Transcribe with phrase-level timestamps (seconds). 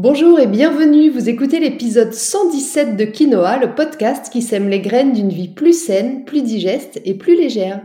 [0.00, 5.12] Bonjour et bienvenue, vous écoutez l'épisode 117 de Quinoa, le podcast qui sème les graines
[5.12, 7.80] d'une vie plus saine, plus digeste et plus légère.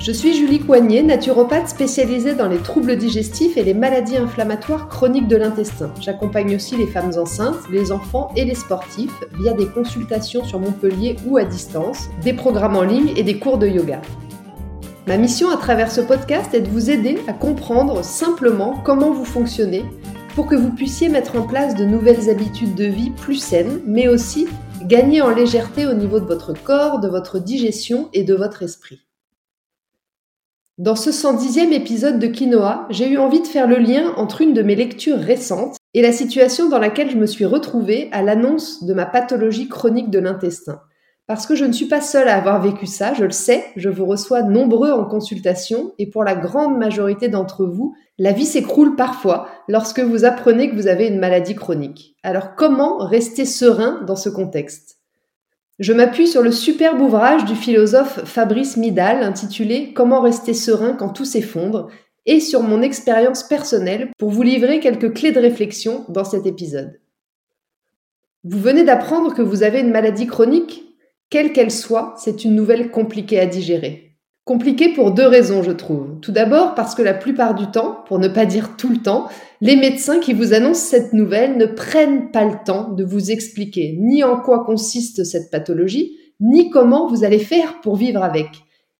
[0.00, 5.28] Je suis Julie Coignet, naturopathe spécialisée dans les troubles digestifs et les maladies inflammatoires chroniques
[5.28, 5.92] de l'intestin.
[6.00, 11.16] J'accompagne aussi les femmes enceintes, les enfants et les sportifs via des consultations sur Montpellier
[11.26, 14.00] ou à distance, des programmes en ligne et des cours de yoga.
[15.06, 19.26] Ma mission à travers ce podcast est de vous aider à comprendre simplement comment vous
[19.26, 19.84] fonctionnez
[20.34, 24.08] pour que vous puissiez mettre en place de nouvelles habitudes de vie plus saines, mais
[24.08, 24.48] aussi
[24.82, 29.00] gagner en légèreté au niveau de votre corps, de votre digestion et de votre esprit.
[30.80, 34.54] Dans ce 110e épisode de Quinoa, j'ai eu envie de faire le lien entre une
[34.54, 38.82] de mes lectures récentes et la situation dans laquelle je me suis retrouvée à l'annonce
[38.84, 40.80] de ma pathologie chronique de l'intestin.
[41.26, 43.90] Parce que je ne suis pas seule à avoir vécu ça, je le sais, je
[43.90, 48.96] vous reçois nombreux en consultation et pour la grande majorité d'entre vous, la vie s'écroule
[48.96, 52.16] parfois lorsque vous apprenez que vous avez une maladie chronique.
[52.22, 54.99] Alors comment rester serein dans ce contexte?
[55.80, 61.08] Je m'appuie sur le superbe ouvrage du philosophe Fabrice Midal intitulé Comment rester serein quand
[61.08, 61.88] tout s'effondre
[62.26, 67.00] et sur mon expérience personnelle pour vous livrer quelques clés de réflexion dans cet épisode.
[68.44, 70.84] Vous venez d'apprendre que vous avez une maladie chronique?
[71.30, 74.09] Quelle qu'elle soit, c'est une nouvelle compliquée à digérer.
[74.50, 76.18] Compliqué pour deux raisons, je trouve.
[76.18, 79.28] Tout d'abord parce que la plupart du temps, pour ne pas dire tout le temps,
[79.60, 83.96] les médecins qui vous annoncent cette nouvelle ne prennent pas le temps de vous expliquer
[84.00, 88.48] ni en quoi consiste cette pathologie, ni comment vous allez faire pour vivre avec.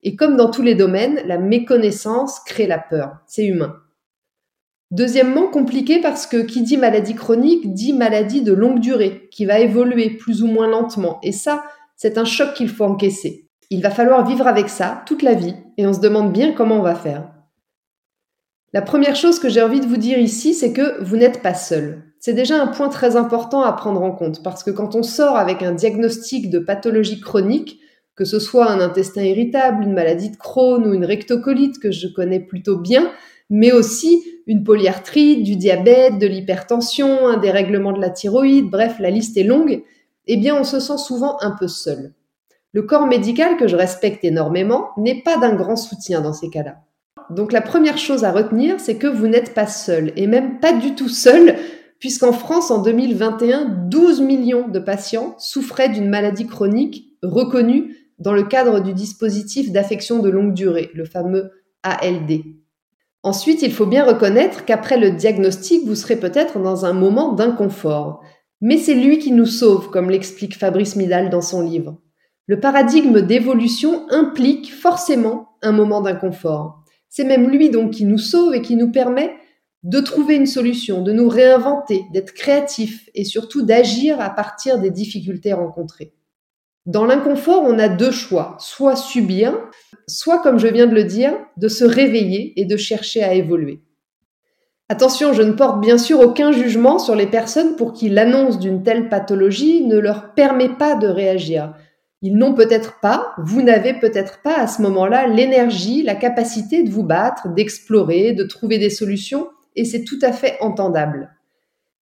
[0.05, 3.17] Et comme dans tous les domaines, la méconnaissance crée la peur.
[3.27, 3.75] C'est humain.
[4.93, 9.59] Deuxièmement, compliqué parce que qui dit maladie chronique dit maladie de longue durée, qui va
[9.59, 11.19] évoluer plus ou moins lentement.
[11.25, 11.65] Et ça,
[11.97, 13.50] c'est un choc qu'il faut encaisser.
[13.73, 16.81] Il va falloir vivre avec ça toute la vie et on se demande bien comment
[16.81, 17.31] on va faire.
[18.73, 21.55] La première chose que j'ai envie de vous dire ici, c'est que vous n'êtes pas
[21.55, 22.03] seul.
[22.19, 25.37] C'est déjà un point très important à prendre en compte parce que quand on sort
[25.37, 27.81] avec un diagnostic de pathologie chronique,
[28.17, 32.09] que ce soit un intestin irritable, une maladie de Crohn ou une rectocolite que je
[32.09, 33.11] connais plutôt bien,
[33.51, 39.11] mais aussi une polyarthrite, du diabète, de l'hypertension, un dérèglement de la thyroïde, bref, la
[39.11, 39.83] liste est longue,
[40.27, 42.13] eh bien on se sent souvent un peu seul.
[42.73, 46.77] Le corps médical, que je respecte énormément, n'est pas d'un grand soutien dans ces cas-là.
[47.31, 50.73] Donc la première chose à retenir, c'est que vous n'êtes pas seul, et même pas
[50.73, 51.57] du tout seul,
[51.99, 58.43] puisqu'en France, en 2021, 12 millions de patients souffraient d'une maladie chronique reconnue dans le
[58.43, 61.51] cadre du dispositif d'affection de longue durée, le fameux
[61.83, 62.43] ALD.
[63.23, 68.23] Ensuite, il faut bien reconnaître qu'après le diagnostic, vous serez peut-être dans un moment d'inconfort.
[68.61, 71.99] Mais c'est lui qui nous sauve, comme l'explique Fabrice Midal dans son livre.
[72.51, 76.83] Le paradigme d'évolution implique forcément un moment d'inconfort.
[77.09, 79.33] C'est même lui donc qui nous sauve et qui nous permet
[79.85, 84.91] de trouver une solution, de nous réinventer, d'être créatif et surtout d'agir à partir des
[84.91, 86.13] difficultés rencontrées.
[86.87, 89.57] Dans l'inconfort, on a deux choix, soit subir,
[90.09, 93.85] soit, comme je viens de le dire, de se réveiller et de chercher à évoluer.
[94.89, 98.83] Attention, je ne porte bien sûr aucun jugement sur les personnes pour qui l'annonce d'une
[98.83, 101.75] telle pathologie ne leur permet pas de réagir.
[102.23, 106.91] Ils n'ont peut-être pas, vous n'avez peut-être pas à ce moment-là l'énergie, la capacité de
[106.91, 111.31] vous battre, d'explorer, de trouver des solutions, et c'est tout à fait entendable.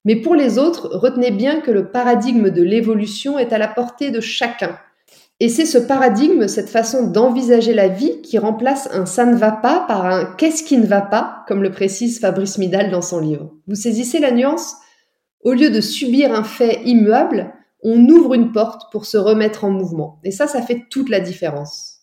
[0.05, 4.11] Mais pour les autres, retenez bien que le paradigme de l'évolution est à la portée
[4.11, 4.79] de chacun.
[5.41, 9.53] Et c'est ce paradigme, cette façon d'envisager la vie qui remplace un ça ne va
[9.53, 13.21] pas par un qu'est-ce qui ne va pas, comme le précise Fabrice Midal dans son
[13.21, 13.53] livre.
[13.69, 14.75] Vous saisissez la nuance?
[15.45, 17.53] Au lieu de subir un fait immuable,
[17.83, 20.21] on ouvre une porte pour se remettre en mouvement.
[20.25, 21.99] Et ça, ça fait toute la différence.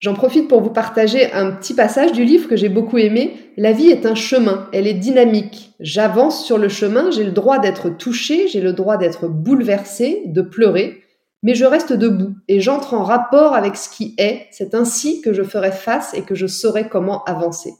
[0.00, 3.34] J'en profite pour vous partager un petit passage du livre que j'ai beaucoup aimé.
[3.56, 5.72] La vie est un chemin, elle est dynamique.
[5.80, 10.40] J'avance sur le chemin, j'ai le droit d'être touché, j'ai le droit d'être bouleversé, de
[10.40, 11.02] pleurer,
[11.42, 14.46] mais je reste debout et j'entre en rapport avec ce qui est.
[14.52, 17.72] C'est ainsi que je ferai face et que je saurai comment avancer.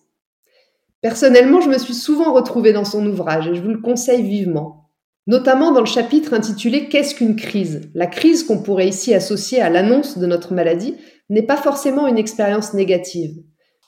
[1.01, 4.88] Personnellement, je me suis souvent retrouvée dans son ouvrage et je vous le conseille vivement
[5.29, 7.83] notamment dans le chapitre intitulé Qu'est-ce qu'une crise?
[7.95, 10.97] La crise qu'on pourrait ici associer à l'annonce de notre maladie
[11.31, 13.37] n'est pas forcément une expérience négative.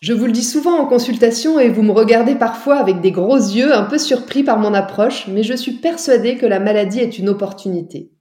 [0.01, 3.37] Je vous le dis souvent en consultation et vous me regardez parfois avec des gros
[3.37, 7.19] yeux un peu surpris par mon approche, mais je suis persuadée que la maladie est
[7.19, 8.13] une opportunité.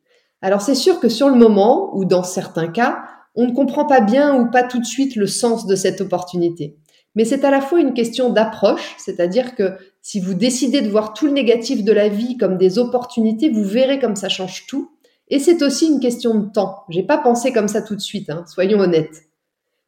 [0.41, 2.99] Alors c'est sûr que sur le moment, ou dans certains cas,
[3.35, 6.77] on ne comprend pas bien ou pas tout de suite le sens de cette opportunité.
[7.15, 11.13] Mais c'est à la fois une question d'approche, c'est-à-dire que si vous décidez de voir
[11.13, 14.91] tout le négatif de la vie comme des opportunités, vous verrez comme ça change tout.
[15.27, 16.83] Et c'est aussi une question de temps.
[16.89, 19.23] J'ai pas pensé comme ça tout de suite, hein, soyons honnêtes.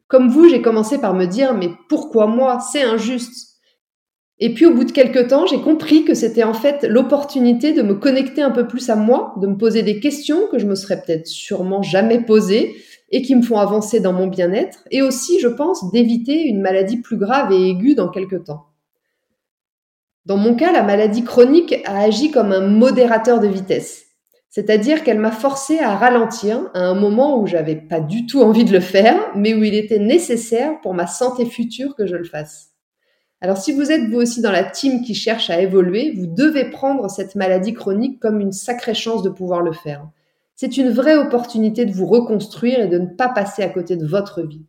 [0.08, 2.60] Comme vous, j'ai commencé par me dire mais pourquoi moi?
[2.60, 3.51] C'est injuste.
[4.44, 7.80] Et puis au bout de quelques temps, j'ai compris que c'était en fait l'opportunité de
[7.80, 10.74] me connecter un peu plus à moi, de me poser des questions que je me
[10.74, 12.74] serais peut-être sûrement jamais posées
[13.12, 16.96] et qui me font avancer dans mon bien-être, et aussi, je pense, d'éviter une maladie
[16.96, 18.64] plus grave et aiguë dans quelques temps.
[20.26, 24.06] Dans mon cas, la maladie chronique a agi comme un modérateur de vitesse.
[24.50, 28.64] C'est-à-dire qu'elle m'a forcé à ralentir à un moment où j'avais pas du tout envie
[28.64, 32.24] de le faire, mais où il était nécessaire pour ma santé future que je le
[32.24, 32.71] fasse.
[33.42, 36.70] Alors si vous êtes vous aussi dans la team qui cherche à évoluer, vous devez
[36.70, 40.08] prendre cette maladie chronique comme une sacrée chance de pouvoir le faire.
[40.54, 44.06] C'est une vraie opportunité de vous reconstruire et de ne pas passer à côté de
[44.06, 44.64] votre vie.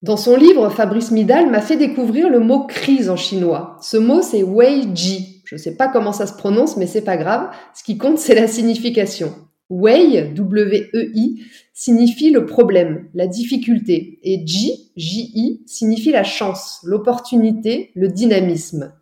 [0.00, 3.76] Dans son livre, Fabrice Midal m'a fait découvrir le mot crise en chinois.
[3.82, 5.42] Ce mot, c'est Wei Ji.
[5.44, 7.50] Je ne sais pas comment ça se prononce, mais c'est pas grave.
[7.74, 9.34] Ce qui compte, c'est la signification.
[9.70, 11.42] Wei, W-E-I,
[11.74, 18.94] signifie le problème, la difficulté, et Ji, J-I, signifie la chance, l'opportunité, le dynamisme.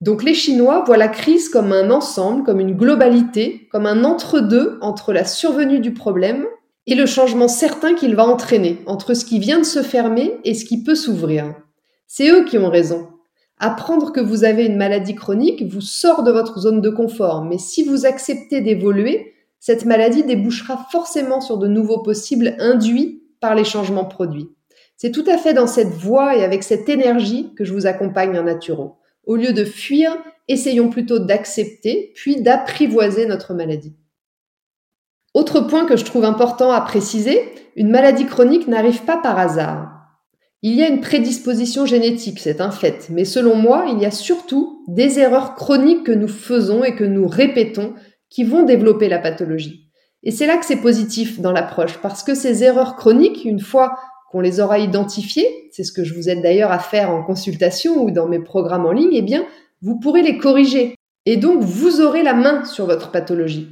[0.00, 4.78] Donc les Chinois voient la crise comme un ensemble, comme une globalité, comme un entre-deux
[4.80, 6.46] entre la survenue du problème
[6.86, 10.54] et le changement certain qu'il va entraîner entre ce qui vient de se fermer et
[10.54, 11.54] ce qui peut s'ouvrir.
[12.08, 13.08] C'est eux qui ont raison.
[13.58, 17.58] Apprendre que vous avez une maladie chronique vous sort de votre zone de confort, mais
[17.58, 19.31] si vous acceptez d'évoluer,
[19.62, 24.48] cette maladie débouchera forcément sur de nouveaux possibles induits par les changements produits.
[24.96, 28.36] C'est tout à fait dans cette voie et avec cette énergie que je vous accompagne
[28.36, 28.96] en naturo.
[29.24, 30.18] Au lieu de fuir,
[30.48, 33.94] essayons plutôt d'accepter, puis d'apprivoiser notre maladie.
[35.32, 37.40] Autre point que je trouve important à préciser,
[37.76, 39.92] une maladie chronique n'arrive pas par hasard.
[40.62, 44.10] Il y a une prédisposition génétique, c'est un fait, mais selon moi, il y a
[44.10, 47.94] surtout des erreurs chroniques que nous faisons et que nous répétons
[48.32, 49.90] qui vont développer la pathologie.
[50.22, 53.98] Et c'est là que c'est positif dans l'approche, parce que ces erreurs chroniques, une fois
[54.30, 58.02] qu'on les aura identifiées, c'est ce que je vous aide d'ailleurs à faire en consultation
[58.02, 59.44] ou dans mes programmes en ligne, eh bien,
[59.82, 60.94] vous pourrez les corriger.
[61.26, 63.68] Et donc, vous aurez la main sur votre pathologie.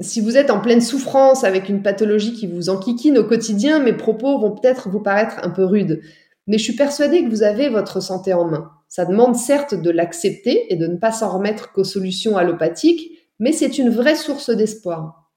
[0.00, 3.92] Si vous êtes en pleine souffrance avec une pathologie qui vous enquiquine au quotidien, mes
[3.92, 6.00] propos vont peut-être vous paraître un peu rudes.
[6.46, 8.70] Mais je suis persuadée que vous avez votre santé en main.
[8.88, 13.52] Ça demande certes de l'accepter et de ne pas s'en remettre qu'aux solutions allopathiques, mais
[13.52, 15.30] c'est une vraie source d'espoir.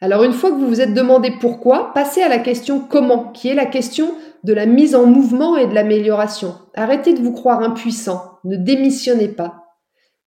[0.00, 3.48] Alors une fois que vous vous êtes demandé pourquoi, passez à la question comment, qui
[3.48, 6.56] est la question de la mise en mouvement et de l'amélioration.
[6.74, 9.64] Arrêtez de vous croire impuissant, ne démissionnez pas.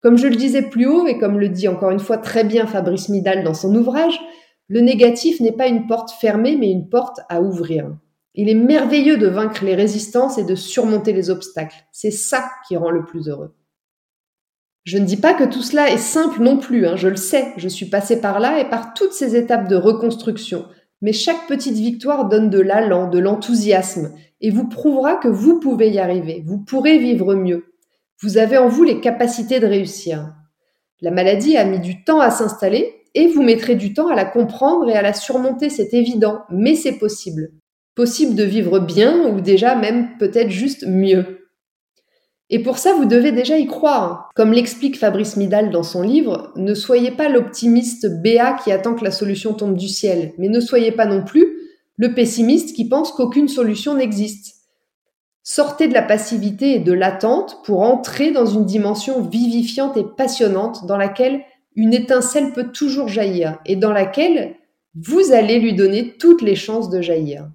[0.01, 2.65] Comme je le disais plus haut, et comme le dit encore une fois très bien
[2.65, 4.19] Fabrice Midal dans son ouvrage,
[4.67, 7.89] le négatif n'est pas une porte fermée, mais une porte à ouvrir.
[8.35, 11.83] Il est merveilleux de vaincre les résistances et de surmonter les obstacles.
[11.91, 13.56] C'est ça qui rend le plus heureux.
[14.87, 17.51] Je ne dis pas que tout cela est simple non plus, hein, je le sais,
[17.57, 20.63] je suis passée par là et par toutes ces étapes de reconstruction.
[21.01, 25.89] Mais chaque petite victoire donne de l'allant, de l'enthousiasme, et vous prouvera que vous pouvez
[25.89, 27.65] y arriver, vous pourrez vivre mieux.
[28.21, 30.33] Vous avez en vous les capacités de réussir.
[31.01, 34.23] La maladie a mis du temps à s'installer et vous mettrez du temps à la
[34.23, 37.49] comprendre et à la surmonter, c'est évident, mais c'est possible.
[37.93, 41.46] Possible de vivre bien ou déjà même peut-être juste mieux.
[42.49, 44.29] Et pour ça, vous devez déjà y croire.
[44.35, 49.03] Comme l'explique Fabrice Midal dans son livre, ne soyez pas l'optimiste béat qui attend que
[49.03, 51.57] la solution tombe du ciel, mais ne soyez pas non plus
[51.97, 54.56] le pessimiste qui pense qu'aucune solution n'existe.
[55.44, 60.85] Sortez de la passivité et de l'attente pour entrer dans une dimension vivifiante et passionnante
[60.85, 61.42] dans laquelle
[61.75, 64.56] une étincelle peut toujours jaillir et dans laquelle
[64.95, 67.49] vous allez lui donner toutes les chances de jaillir.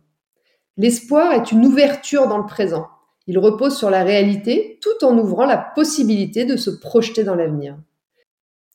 [0.76, 2.86] L'espoir est une ouverture dans le présent.
[3.26, 7.76] Il repose sur la réalité tout en ouvrant la possibilité de se projeter dans l'avenir.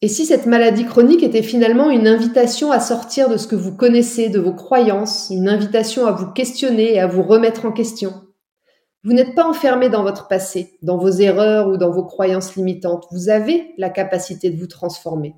[0.01, 3.75] Et si cette maladie chronique était finalement une invitation à sortir de ce que vous
[3.75, 8.13] connaissez, de vos croyances, une invitation à vous questionner et à vous remettre en question
[9.03, 13.07] Vous n'êtes pas enfermé dans votre passé, dans vos erreurs ou dans vos croyances limitantes.
[13.11, 15.33] Vous avez la capacité de vous transformer.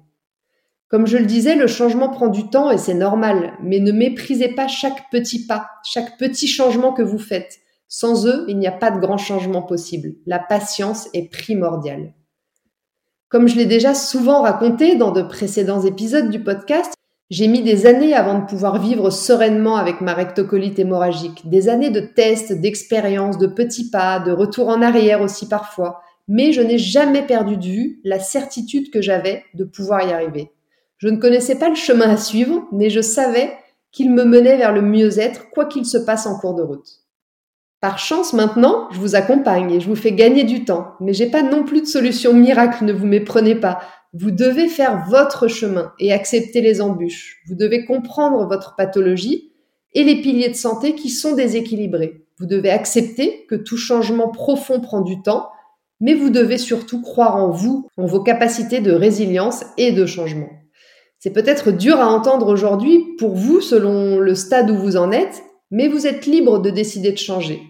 [0.89, 4.49] Comme je le disais, le changement prend du temps et c'est normal, mais ne méprisez
[4.55, 7.59] pas chaque petit pas, chaque petit changement que vous faites.
[7.91, 10.13] Sans eux, il n'y a pas de grand changement possible.
[10.27, 12.13] La patience est primordiale.
[13.29, 16.93] Comme je l'ai déjà souvent raconté dans de précédents épisodes du podcast,
[17.31, 21.49] j'ai mis des années avant de pouvoir vivre sereinement avec ma rectocolite hémorragique.
[21.49, 26.01] Des années de tests, d'expériences, de petits pas, de retour en arrière aussi parfois.
[26.27, 30.51] Mais je n'ai jamais perdu de vue la certitude que j'avais de pouvoir y arriver.
[30.97, 33.51] Je ne connaissais pas le chemin à suivre, mais je savais
[33.91, 36.99] qu'il me menait vers le mieux-être, quoi qu'il se passe en cours de route.
[37.81, 41.27] Par chance maintenant, je vous accompagne et je vous fais gagner du temps, mais j'ai
[41.27, 43.79] pas non plus de solution miracle, ne vous méprenez pas.
[44.13, 47.37] Vous devez faire votre chemin et accepter les embûches.
[47.47, 49.53] Vous devez comprendre votre pathologie
[49.93, 52.25] et les piliers de santé qui sont déséquilibrés.
[52.37, 55.49] Vous devez accepter que tout changement profond prend du temps,
[56.01, 60.49] mais vous devez surtout croire en vous, en vos capacités de résilience et de changement.
[61.19, 65.43] C'est peut-être dur à entendre aujourd'hui pour vous selon le stade où vous en êtes,
[65.71, 67.61] mais vous êtes libre de décider de changer.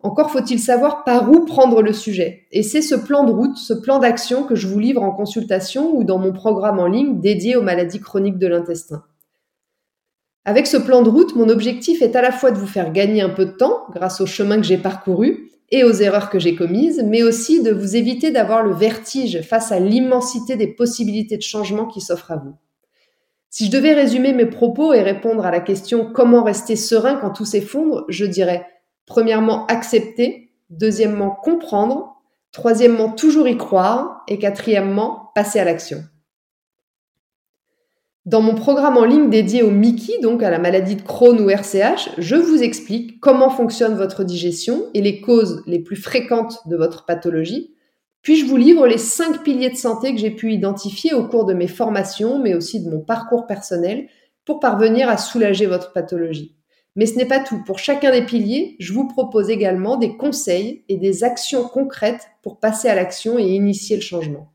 [0.00, 2.46] Encore faut-il savoir par où prendre le sujet.
[2.52, 5.96] Et c'est ce plan de route, ce plan d'action que je vous livre en consultation
[5.96, 9.02] ou dans mon programme en ligne dédié aux maladies chroniques de l'intestin.
[10.44, 13.22] Avec ce plan de route, mon objectif est à la fois de vous faire gagner
[13.22, 16.54] un peu de temps grâce au chemin que j'ai parcouru et aux erreurs que j'ai
[16.54, 21.42] commises, mais aussi de vous éviter d'avoir le vertige face à l'immensité des possibilités de
[21.42, 22.54] changement qui s'offrent à vous.
[23.50, 27.30] Si je devais résumer mes propos et répondre à la question comment rester serein quand
[27.30, 28.64] tout s'effondre, je dirais
[29.08, 32.14] premièrement accepter, deuxièmement comprendre,
[32.52, 36.04] troisièmement toujours y croire et quatrièmement passer à l'action.
[38.24, 41.48] Dans mon programme en ligne dédié au Mickey, donc à la maladie de Crohn ou
[41.48, 46.76] RCH, je vous explique comment fonctionne votre digestion et les causes les plus fréquentes de
[46.76, 47.74] votre pathologie
[48.28, 51.46] puis je vous livre les cinq piliers de santé que j'ai pu identifier au cours
[51.46, 54.08] de mes formations, mais aussi de mon parcours personnel,
[54.44, 56.57] pour parvenir à soulager votre pathologie?
[56.96, 57.62] Mais ce n'est pas tout.
[57.64, 62.58] Pour chacun des piliers, je vous propose également des conseils et des actions concrètes pour
[62.58, 64.52] passer à l'action et initier le changement.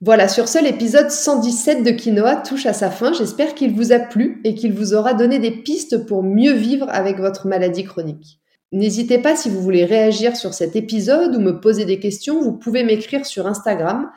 [0.00, 3.12] Voilà, sur ce, l'épisode 117 de Quinoa touche à sa fin.
[3.12, 6.86] J'espère qu'il vous a plu et qu'il vous aura donné des pistes pour mieux vivre
[6.88, 8.40] avec votre maladie chronique.
[8.72, 12.52] N'hésitez pas si vous voulez réagir sur cet épisode ou me poser des questions, vous
[12.52, 14.10] pouvez m'écrire sur Instagram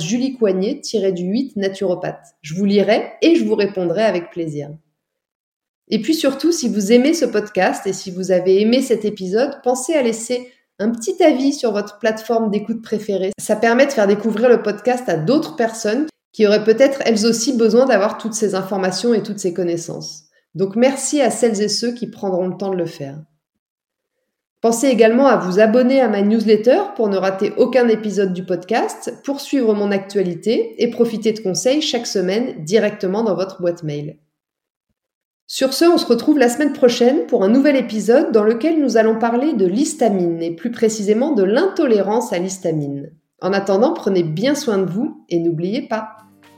[0.00, 0.80] juliecoignet
[1.12, 2.34] du 8 naturopathe.
[2.42, 4.70] Je vous lirai et je vous répondrai avec plaisir.
[5.88, 9.60] Et puis surtout, si vous aimez ce podcast et si vous avez aimé cet épisode,
[9.62, 13.30] pensez à laisser un petit avis sur votre plateforme d'écoute préférée.
[13.38, 17.54] Ça permet de faire découvrir le podcast à d'autres personnes qui auraient peut-être elles aussi
[17.54, 20.24] besoin d'avoir toutes ces informations et toutes ces connaissances.
[20.54, 23.18] Donc merci à celles et ceux qui prendront le temps de le faire.
[24.60, 29.14] Pensez également à vous abonner à ma newsletter pour ne rater aucun épisode du podcast,
[29.22, 34.18] poursuivre mon actualité et profiter de conseils chaque semaine directement dans votre boîte mail.
[35.48, 38.96] Sur ce, on se retrouve la semaine prochaine pour un nouvel épisode dans lequel nous
[38.96, 43.12] allons parler de l'histamine et plus précisément de l'intolérance à l'histamine.
[43.40, 46.16] En attendant, prenez bien soin de vous et n'oubliez pas,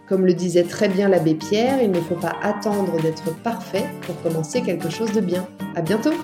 [0.09, 4.21] comme le disait très bien l'abbé Pierre, il ne faut pas attendre d'être parfait pour
[4.23, 5.47] commencer quelque chose de bien.
[5.77, 6.15] À bientôt!